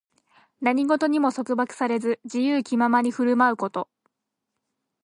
[0.61, 3.87] 何事にも束縛されず、自由気ままに振る舞うこと。